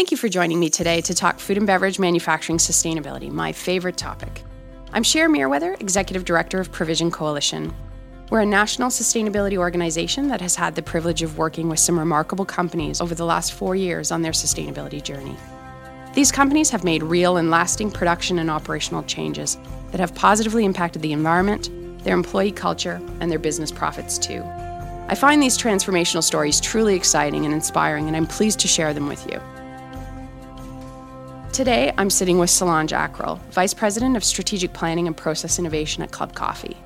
[0.00, 3.98] Thank you for joining me today to talk food and beverage manufacturing sustainability, my favorite
[3.98, 4.42] topic.
[4.94, 7.74] I'm Cher Mereweather, Executive Director of Provision Coalition.
[8.30, 12.46] We're a national sustainability organization that has had the privilege of working with some remarkable
[12.46, 15.36] companies over the last four years on their sustainability journey.
[16.14, 19.58] These companies have made real and lasting production and operational changes
[19.90, 21.68] that have positively impacted the environment,
[22.04, 24.42] their employee culture, and their business profits too.
[25.08, 29.06] I find these transformational stories truly exciting and inspiring, and I'm pleased to share them
[29.06, 29.38] with you.
[31.52, 36.12] Today, I'm sitting with Solange Ackrell, Vice President of Strategic Planning and Process Innovation at
[36.12, 36.76] Club Coffee.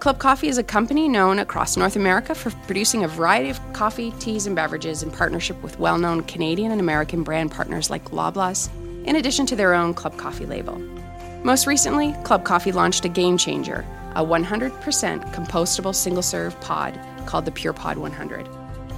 [0.00, 4.12] Club Coffee is a company known across North America for producing a variety of coffee,
[4.20, 8.68] teas, and beverages in partnership with well known Canadian and American brand partners like Loblaws,
[9.06, 10.76] in addition to their own Club Coffee label.
[11.42, 13.82] Most recently, Club Coffee launched a game changer,
[14.14, 18.46] a 100% compostable single serve pod called the PurPod100.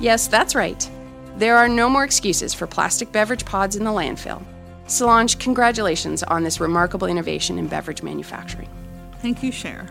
[0.00, 0.90] Yes, that's right.
[1.36, 4.44] There are no more excuses for plastic beverage pods in the landfill.
[4.86, 8.68] Solange, congratulations on this remarkable innovation in beverage manufacturing.
[9.20, 9.88] Thank you, Cher.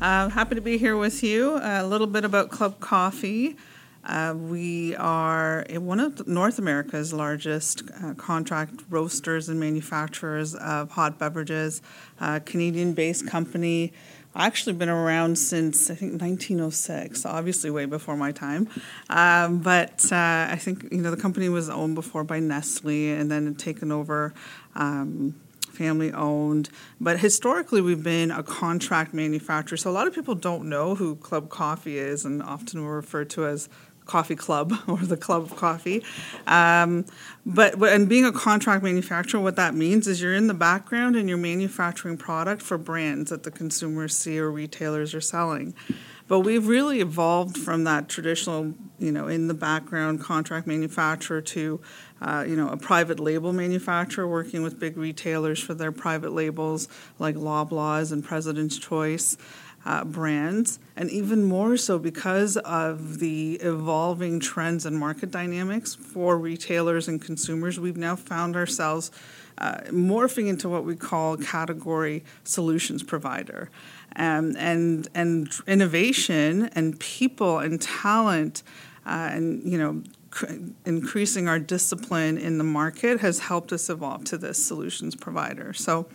[0.00, 1.58] Uh, happy to be here with you.
[1.62, 3.56] A little bit about Club Coffee.
[4.04, 11.18] Uh, we are one of North America's largest uh, contract roasters and manufacturers of hot
[11.18, 11.82] beverages,
[12.20, 13.92] a Canadian based company
[14.46, 18.68] actually been around since I think 1906, obviously way before my time.
[19.10, 23.30] Um, but uh, I think you know the company was owned before by Nestle and
[23.30, 24.32] then taken over.
[24.74, 25.34] Um,
[25.78, 26.68] family owned,
[27.00, 29.76] but historically we've been a contract manufacturer.
[29.76, 33.30] So a lot of people don't know who Club Coffee is, and often we're referred
[33.30, 33.68] to as
[34.08, 36.02] coffee club or the club of coffee.
[36.48, 37.04] Um,
[37.46, 41.28] but and being a contract manufacturer, what that means is you're in the background and
[41.28, 45.74] you're manufacturing product for brands that the consumers see or retailers are selling.
[46.26, 51.80] But we've really evolved from that traditional, you know, in the background contract manufacturer to,
[52.20, 56.86] uh, you know, a private label manufacturer working with big retailers for their private labels
[57.18, 59.38] like Loblaws and President's Choice
[59.84, 66.36] uh, brands, and even more so because of the evolving trends and market dynamics for
[66.38, 67.78] retailers and consumers.
[67.78, 69.10] We've now found ourselves
[69.58, 73.70] uh, morphing into what we call category solutions provider.
[74.16, 78.62] Um, and and innovation and people and talent
[79.06, 80.02] uh, and you know
[80.84, 85.72] increasing our discipline in the market has helped us evolve to this solutions provider.
[85.72, 86.06] So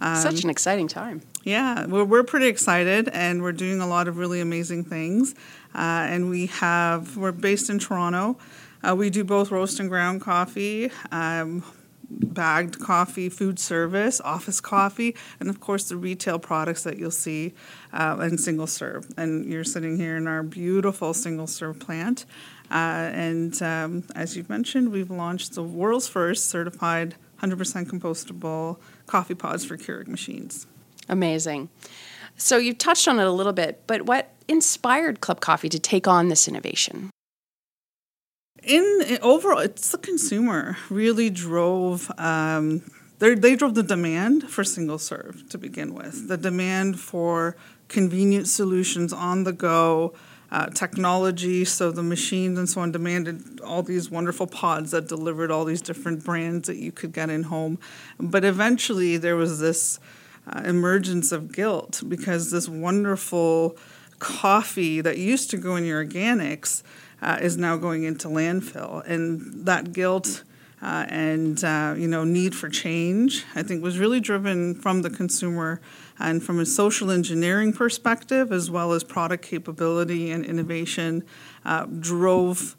[0.00, 1.22] um, Such an exciting time.
[1.42, 5.34] Yeah, we're, we're pretty excited and we're doing a lot of really amazing things.
[5.74, 8.38] Uh, and we have, we're based in Toronto.
[8.82, 11.64] Uh, we do both roast and ground coffee, um,
[12.10, 17.54] bagged coffee, food service, office coffee, and of course the retail products that you'll see
[17.92, 19.06] uh, and single serve.
[19.16, 22.24] And you're sitting here in our beautiful single serve plant.
[22.70, 29.34] Uh, and um, as you've mentioned, we've launched the world's first certified 100% compostable coffee
[29.34, 30.66] pods for Keurig machines.
[31.08, 31.68] Amazing.
[32.36, 36.06] So you touched on it a little bit, but what inspired Club Coffee to take
[36.06, 37.10] on this innovation?
[38.62, 42.10] In, in overall, it's the consumer really drove.
[42.18, 42.82] Um,
[43.18, 46.28] they drove the demand for single serve to begin with.
[46.28, 47.56] The demand for
[47.88, 50.14] convenient solutions on the go,
[50.50, 51.64] uh, technology.
[51.64, 55.82] So the machines and so on demanded all these wonderful pods that delivered all these
[55.82, 57.78] different brands that you could get in home.
[58.18, 60.00] But eventually there was this
[60.46, 63.76] uh, emergence of guilt because this wonderful
[64.18, 66.82] coffee that used to go in your organics
[67.20, 70.44] uh, is now going into landfill, and that guilt.
[70.80, 75.10] Uh, and uh, you know need for change i think was really driven from the
[75.10, 75.80] consumer
[76.18, 81.24] and from a social engineering perspective, as well as product capability and innovation,
[81.64, 82.76] uh, drove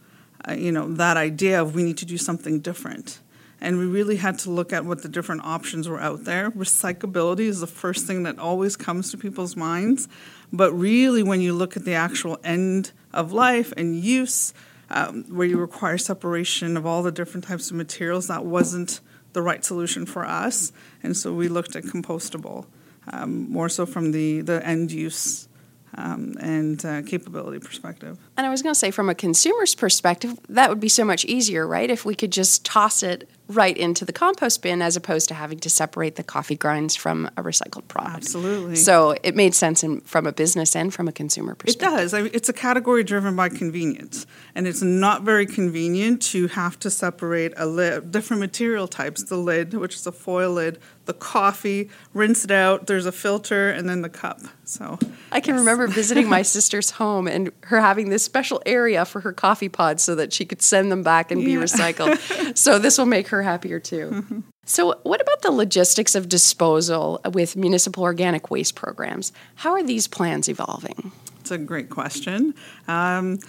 [0.48, 3.20] uh, you know that idea of we need to do something different.
[3.62, 6.50] And we really had to look at what the different options were out there.
[6.52, 10.08] Recyclability is the first thing that always comes to people's minds.
[10.54, 14.54] But really, when you look at the actual end of life and use,
[14.90, 19.00] um, where you require separation of all the different types of materials, that wasn't
[19.34, 20.72] the right solution for us.
[21.04, 22.66] And so we looked at compostable
[23.12, 25.48] um, more so from the, the end use
[25.96, 28.18] um, and uh, capability perspective.
[28.40, 31.26] And I was going to say, from a consumer's perspective, that would be so much
[31.26, 31.90] easier, right?
[31.90, 35.60] If we could just toss it right into the compost bin as opposed to having
[35.60, 38.18] to separate the coffee grinds from a recycled product.
[38.18, 38.76] Absolutely.
[38.76, 41.88] So it made sense in, from a business and from a consumer perspective.
[41.88, 42.14] It does.
[42.14, 46.80] I mean, it's a category driven by convenience, and it's not very convenient to have
[46.80, 51.14] to separate a lid, different material types, the lid, which is a foil lid, the
[51.14, 54.42] coffee, rinse it out, there's a filter, and then the cup.
[54.64, 55.00] So
[55.32, 55.62] I can yes.
[55.62, 60.04] remember visiting my sister's home and her having this special area for her coffee pods
[60.04, 61.48] so that she could send them back and yeah.
[61.48, 62.58] be recycled.
[62.58, 64.44] so this will make her happier too.
[64.66, 69.32] So, what about the logistics of disposal with municipal organic waste programs?
[69.56, 71.12] How are these plans evolving?
[71.40, 72.54] It's a great question.
[72.88, 73.40] Um,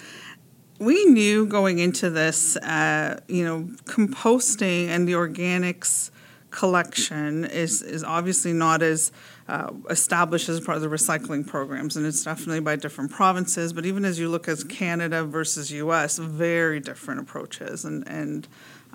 [0.79, 6.11] we knew going into this, uh, you know, composting and the organics
[6.51, 9.13] collection is is obviously not as
[9.51, 13.73] uh, established as part of the recycling programs, and it's definitely by different provinces.
[13.73, 18.47] But even as you look at Canada versus U.S., very different approaches and and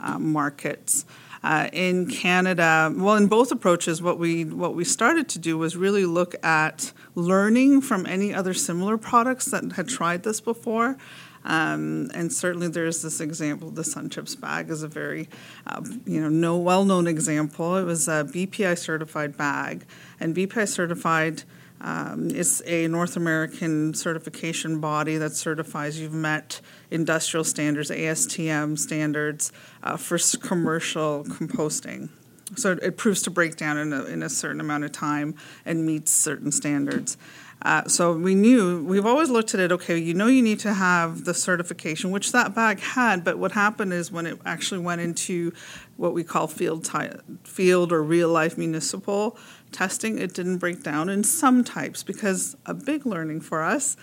[0.02, 1.06] uh, markets.
[1.44, 5.76] Uh, in Canada, well, in both approaches, what we what we started to do was
[5.76, 10.98] really look at learning from any other similar products that had tried this before.
[11.46, 13.70] Um, and certainly, there's this example.
[13.70, 15.30] The Sun Chips bag is a very,
[15.68, 17.78] uh, you know, no well-known example.
[17.78, 19.86] It was a BPI certified bag,
[20.20, 21.44] and BPI certified
[21.82, 29.52] um, is a North American certification body that certifies you've met industrial standards, ASTM standards
[29.84, 32.10] uh, for commercial composting.
[32.56, 35.86] So it proves to break down in a, in a certain amount of time and
[35.86, 37.18] meets certain standards.
[37.62, 39.72] Uh, so we knew we've always looked at it.
[39.72, 43.24] Okay, you know you need to have the certification, which that bag had.
[43.24, 45.52] But what happened is when it actually went into
[45.98, 49.38] what we call field ty- field or real life municipal
[49.72, 53.98] testing, it didn't break down in some types because a big learning for us.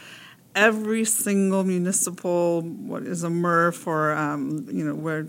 [0.54, 5.26] Every single municipal, what is a MRF or um, you know where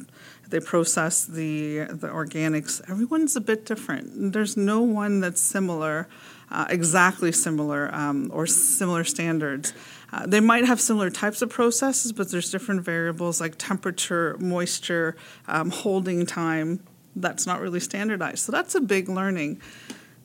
[0.49, 4.33] they process the the organics, everyone's a bit different.
[4.33, 6.07] There's no one that's similar
[6.53, 9.73] uh, exactly similar um, or similar standards.
[10.13, 15.15] Uh, they might have similar types of processes, but there's different variables like temperature, moisture,
[15.47, 16.79] um, holding time.
[17.15, 18.39] That's not really standardized.
[18.39, 19.59] So that's a big learning.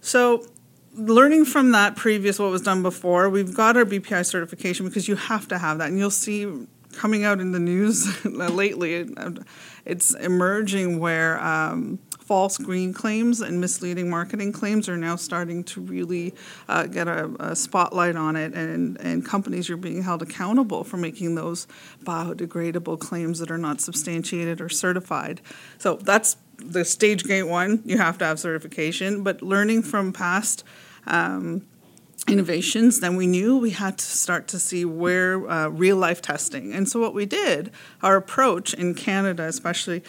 [0.02, 0.46] So
[0.94, 5.16] learning from that previous what was done before, we've got our BPI certification because you
[5.16, 9.08] have to have that, and you'll see coming out in the news lately,
[9.86, 11.98] it's emerging where um,
[12.28, 16.34] false green claims and misleading marketing claims are now starting to really
[16.68, 20.98] uh, get a, a, spotlight on it, and, and companies are being held accountable for
[20.98, 21.66] making those
[22.04, 25.40] biodegradable claims that are not substantiated or certified.
[25.78, 27.80] So that's the stage gate one.
[27.86, 30.64] You have to have certification, but learning from past.
[31.06, 31.66] Um,
[32.26, 36.74] innovations, then we knew we had to start to see where uh, real life testing.
[36.74, 37.70] And so, what we did,
[38.02, 40.02] our approach in Canada, especially,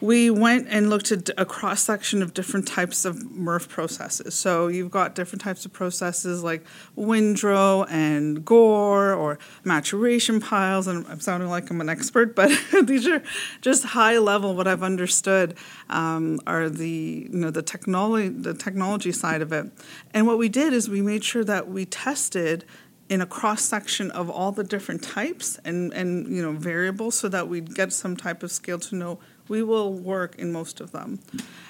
[0.00, 4.34] we went and looked at a cross section of different types of MRF processes.
[4.34, 6.64] So you've got different types of processes like
[6.96, 10.86] windrow and gore or maturation piles.
[10.86, 12.50] And I'm sounding like I'm an expert, but
[12.84, 13.22] these are
[13.60, 14.54] just high level.
[14.54, 15.56] What I've understood
[15.88, 19.70] um, are the you know the technology the technology side of it.
[20.14, 22.64] And what we did is we made sure that we tested
[23.08, 27.28] in a cross section of all the different types and, and you know variables so
[27.28, 29.18] that we'd get some type of scale to know
[29.48, 31.20] we will work in most of them.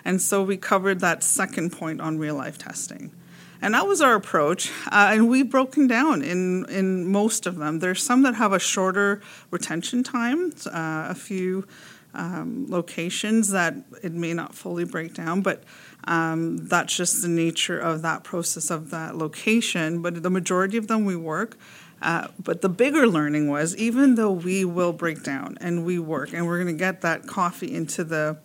[0.05, 3.13] And so we covered that second point on real life testing.
[3.61, 4.71] And that was our approach.
[4.87, 7.79] Uh, and we've broken down in, in most of them.
[7.79, 9.23] There's some that have a shorter
[9.53, 11.67] retention time, uh, a few
[12.15, 15.63] um, locations that it may not fully break down, but
[16.05, 20.03] um, that's just the nature of that process of that location.
[20.03, 21.57] But the majority of them we work
[22.03, 26.33] uh, but the bigger learning was even though we will break down and we work
[26.33, 28.37] and we're going to get that coffee into the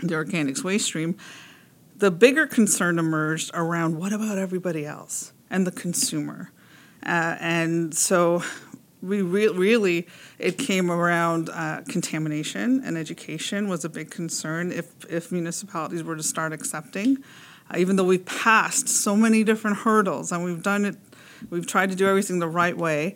[0.00, 1.16] the organics waste stream,
[1.96, 6.50] the bigger concern emerged around what about everybody else and the consumer,
[7.06, 8.42] uh, and so
[9.00, 10.08] we re- really
[10.40, 16.16] it came around uh, contamination and education was a big concern if if municipalities were
[16.16, 17.18] to start accepting.
[17.70, 20.96] Uh, even though we've passed so many different hurdles and we've done it
[21.50, 23.14] We've tried to do everything the right way.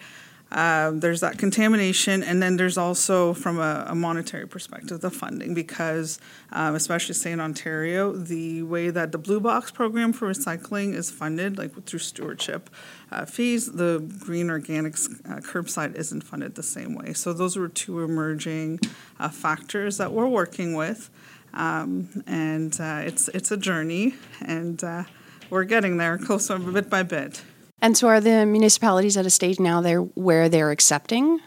[0.52, 5.54] Um, there's that contamination, and then there's also, from a, a monetary perspective, the funding,
[5.54, 6.20] because
[6.52, 11.10] um, especially say in Ontario, the way that the Blue Box program for recycling is
[11.10, 12.70] funded, like through stewardship
[13.10, 17.12] uh, fees, the green organics uh, curbside isn't funded the same way.
[17.12, 18.78] So those were two emerging
[19.18, 21.10] uh, factors that we're working with,
[21.54, 25.04] um, and uh, it's it's a journey, and uh,
[25.50, 27.42] we're getting there, closer bit by bit.
[27.86, 31.38] And so, are the municipalities at a stage now there where they're accepting?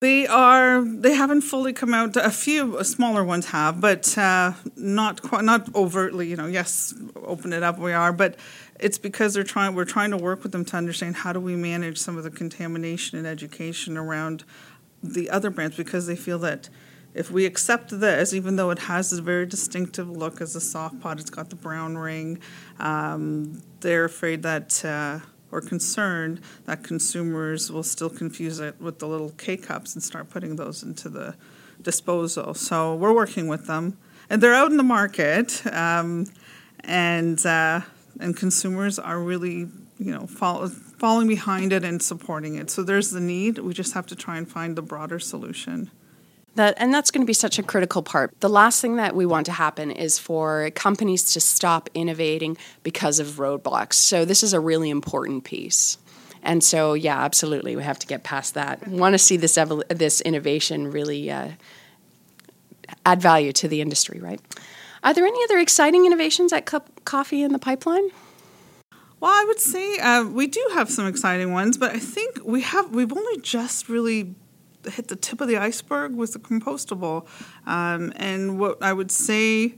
[0.00, 0.82] They are.
[0.82, 2.16] They haven't fully come out.
[2.16, 6.26] A few smaller ones have, but uh, not quite, not overtly.
[6.26, 7.78] You know, yes, open it up.
[7.78, 8.40] We are, but
[8.80, 9.76] it's because they're trying.
[9.76, 12.30] We're trying to work with them to understand how do we manage some of the
[12.32, 14.42] contamination and education around
[15.00, 16.68] the other brands because they feel that
[17.14, 21.00] if we accept this, even though it has a very distinctive look as a soft
[21.00, 22.38] pot, it's got the brown ring,
[22.78, 25.18] um, they're afraid that, uh,
[25.50, 30.30] or concerned that consumers will still confuse it with the little K cups and start
[30.30, 31.34] putting those into the
[31.82, 32.54] disposal.
[32.54, 33.98] So we're working with them,
[34.28, 36.26] and they're out in the market, um,
[36.84, 37.80] and uh,
[38.20, 42.70] and consumers are really you know follow, falling behind it and supporting it.
[42.70, 43.58] So there's the need.
[43.58, 45.90] We just have to try and find the broader solution.
[46.56, 48.32] That, and that's going to be such a critical part.
[48.40, 53.20] The last thing that we want to happen is for companies to stop innovating because
[53.20, 53.94] of roadblocks.
[53.94, 55.96] So this is a really important piece.
[56.42, 58.86] And so, yeah, absolutely, we have to get past that.
[58.88, 61.50] We want to see this evol- this innovation really uh,
[63.04, 64.40] add value to the industry, right?
[65.02, 68.08] Are there any other exciting innovations at Club Coffee in the pipeline?
[69.20, 72.62] Well, I would say uh, we do have some exciting ones, but I think we
[72.62, 74.34] have we've only just really
[74.86, 77.26] hit the tip of the iceberg with the compostable.
[77.66, 79.74] Um, and what I would say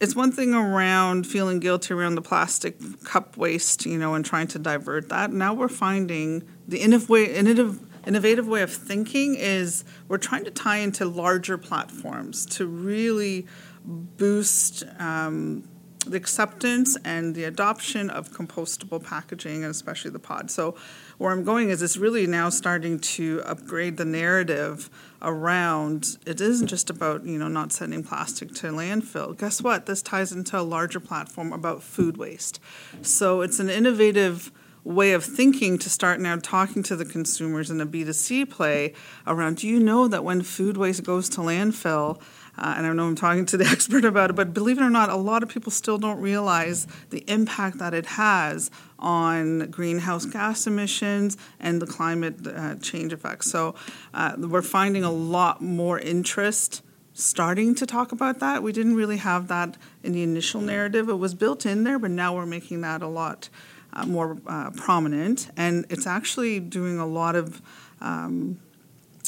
[0.00, 4.46] it's one thing around feeling guilty around the plastic cup waste, you know, and trying
[4.48, 5.32] to divert that.
[5.32, 11.06] Now we're finding the innovative, innovative way of thinking is we're trying to tie into
[11.06, 13.46] larger platforms to really
[13.84, 15.66] boost um,
[16.10, 20.50] the acceptance and the adoption of compostable packaging and especially the pod.
[20.50, 20.76] So
[21.18, 24.90] where I'm going is it's really now starting to upgrade the narrative
[25.22, 29.36] around it isn't just about, you know, not sending plastic to landfill.
[29.36, 29.86] Guess what?
[29.86, 32.60] This ties into a larger platform about food waste.
[33.02, 34.52] So it's an innovative
[34.86, 38.94] way of thinking to start now talking to the consumers in a B2C play
[39.26, 42.20] around do you know that when food waste goes to landfill,
[42.58, 44.90] uh, and I know I'm talking to the expert about it, but believe it or
[44.90, 50.24] not, a lot of people still don't realize the impact that it has on greenhouse
[50.24, 53.50] gas emissions and the climate uh, change effects.
[53.50, 53.74] So
[54.14, 56.82] uh, we're finding a lot more interest
[57.12, 58.62] starting to talk about that.
[58.62, 61.08] We didn't really have that in the initial narrative.
[61.08, 63.48] It was built in there, but now we're making that a lot
[63.94, 65.50] uh, more uh, prominent.
[65.56, 67.62] And it's actually doing a lot of
[68.02, 68.60] um,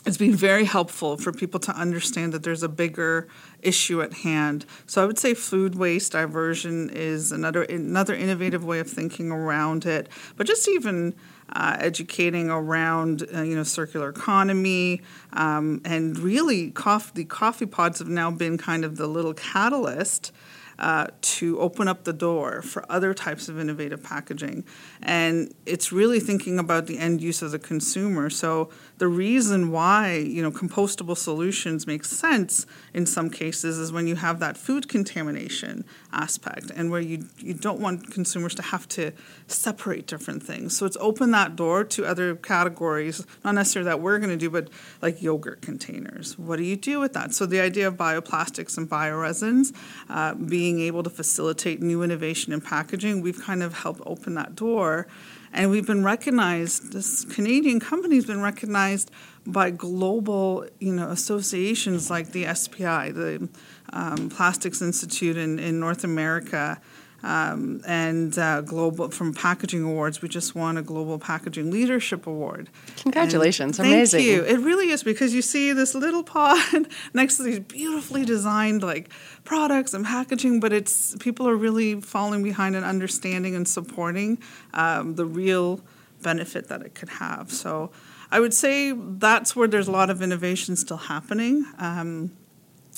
[0.09, 3.29] it's been very helpful for people to understand that there's a bigger
[3.61, 4.65] issue at hand.
[4.87, 9.85] So I would say food waste diversion is another another innovative way of thinking around
[9.85, 10.09] it.
[10.37, 11.15] But just even
[11.53, 15.03] uh, educating around uh, you know circular economy
[15.35, 20.33] um, and really coffee, the coffee pods have now been kind of the little catalyst
[20.79, 24.65] uh, to open up the door for other types of innovative packaging.
[25.03, 28.31] And it's really thinking about the end use of the consumer.
[28.31, 34.07] So the reason why you know compostable solutions make sense in some cases is when
[34.07, 38.89] you have that food contamination aspect and where you you don't want consumers to have
[38.89, 39.13] to
[39.47, 40.77] separate different things.
[40.77, 44.51] So it's opened that door to other categories, not necessarily that we're going to do,
[44.51, 44.69] but
[45.01, 46.39] like yogurt containers.
[46.39, 47.35] What do you do with that?
[47.35, 49.75] So the idea of bioplastics and bioresins
[50.09, 54.55] uh, being able to facilitate new innovation in packaging, we've kind of helped open that
[54.55, 55.07] door.
[55.53, 59.11] And we've been recognized, this Canadian company has been recognized
[59.47, 63.49] by global you know, associations like the SPI, the
[63.93, 66.81] um, Plastics Institute in, in North America,
[67.23, 72.69] um, and uh, global from packaging awards we just won a global packaging leadership award.
[72.97, 73.79] Congratulations.
[73.79, 74.21] And amazing.
[74.21, 74.45] thank you.
[74.45, 79.11] It really is because you see this little pod next to these beautifully designed like
[79.45, 84.39] products and packaging but it's people are really falling behind and understanding and supporting
[84.75, 85.81] um, the real
[86.23, 87.51] benefit that it could have.
[87.51, 87.91] So
[88.31, 91.65] i would say that's where there's a lot of innovation still happening.
[91.79, 92.33] Um,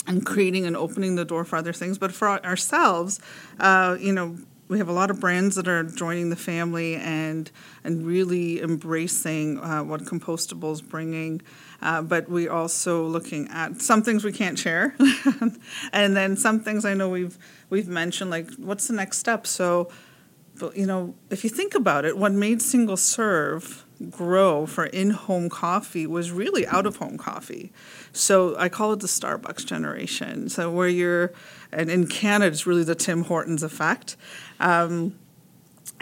[0.06, 1.98] and creating and opening the door for other things.
[1.98, 3.20] But for ourselves,
[3.58, 4.36] uh, you know,
[4.70, 7.50] we have a lot of brands that are joining the family and
[7.82, 11.42] and really embracing uh, what compostable is bringing.
[11.82, 14.94] Uh, but we also looking at some things we can't share,
[15.92, 17.36] and then some things I know we've
[17.68, 19.44] we've mentioned like what's the next step.
[19.44, 19.90] So,
[20.74, 26.06] you know, if you think about it, what made single serve grow for in-home coffee
[26.06, 27.72] was really out-of-home coffee.
[28.12, 30.48] So I call it the Starbucks generation.
[30.48, 31.32] So where you're,
[31.70, 34.16] and in Canada, it's really the Tim Hortons effect.
[34.58, 35.14] Um,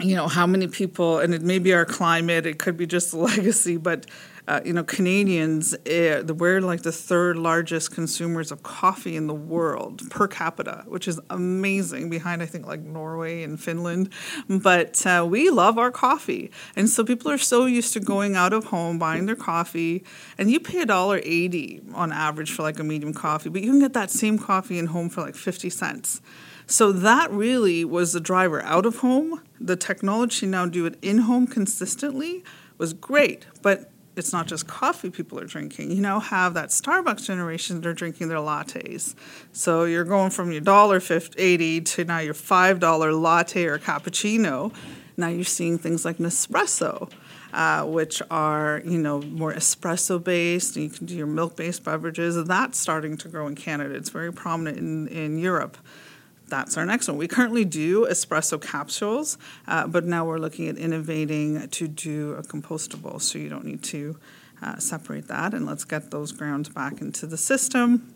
[0.01, 3.11] you know how many people, and it may be our climate, it could be just
[3.11, 4.05] the legacy, but
[4.49, 9.33] uh, you know, Canadians, uh, we're like the third largest consumers of coffee in the
[9.33, 14.11] world per capita, which is amazing, behind, I think, like Norway and Finland.
[14.49, 16.49] But uh, we love our coffee.
[16.75, 20.03] And so people are so used to going out of home, buying their coffee,
[20.39, 23.93] and you pay $1.80 on average for like a medium coffee, but you can get
[23.93, 26.21] that same coffee in home for like 50 cents.
[26.65, 29.43] So that really was the driver out of home.
[29.59, 32.43] The technology now do it in home consistently
[32.79, 35.89] was great, but it's not just coffee people are drinking.
[35.91, 39.15] You now have that Starbucks generation that are drinking their lattes.
[39.53, 41.01] So you're going from your dollar
[41.37, 44.71] eighty to now your five dollar latte or cappuccino.
[45.17, 47.09] Now you're seeing things like Nespresso.
[47.53, 50.75] uh, which are you know more espresso based.
[50.75, 52.41] You can do your milk based beverages.
[52.45, 53.95] That's starting to grow in Canada.
[53.95, 55.77] It's very prominent in, in Europe
[56.49, 57.17] that's our next one.
[57.17, 59.37] We currently do espresso capsules,
[59.67, 63.83] uh, but now we're looking at innovating to do a compostable, so you don't need
[63.83, 64.17] to
[64.61, 65.53] uh, separate that.
[65.53, 68.13] And let's get those grounds back into the system.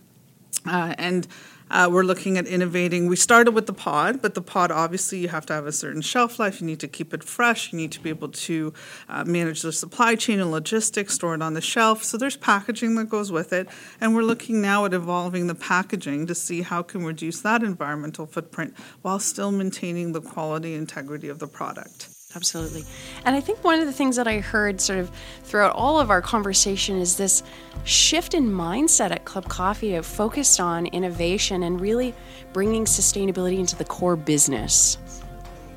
[0.65, 1.27] Uh, and
[1.69, 3.07] uh, we're looking at innovating.
[3.07, 6.01] We started with the pod, but the pod obviously you have to have a certain
[6.01, 6.61] shelf life.
[6.61, 7.71] You need to keep it fresh.
[7.71, 8.73] You need to be able to
[9.09, 12.03] uh, manage the supply chain and logistics, store it on the shelf.
[12.03, 13.67] So there's packaging that goes with it,
[13.99, 18.25] and we're looking now at evolving the packaging to see how can reduce that environmental
[18.25, 22.12] footprint while still maintaining the quality integrity of the product.
[22.35, 22.83] Absolutely.
[23.25, 25.11] And I think one of the things that I heard sort of
[25.43, 27.43] throughout all of our conversation is this
[27.83, 32.15] shift in mindset at Club Coffee of focused on innovation and really
[32.51, 34.97] bringing sustainability into the core business.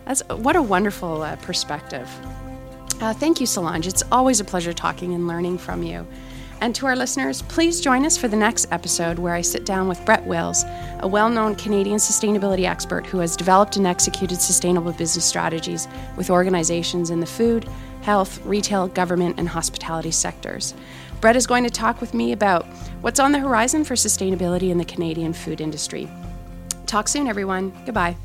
[0.07, 2.09] That's what a wonderful uh, perspective.
[3.01, 3.87] Uh, thank you, Solange.
[3.87, 6.07] It's always a pleasure talking and learning from you.
[6.61, 9.89] And to our listeners, please join us for the next episode where I sit down
[9.89, 10.65] with Brett Wills,
[11.01, 15.87] a well known Canadian sustainability expert who has developed and executed sustainable business strategies
[16.17, 17.69] with organizations in the food,
[18.03, 20.75] health, retail, government, and hospitality sectors.
[21.21, 22.65] Brett is going to talk with me about
[23.01, 26.09] what's on the horizon for sustainability in the Canadian food industry.
[26.87, 27.73] Talk soon, everyone.
[27.85, 28.17] Goodbye.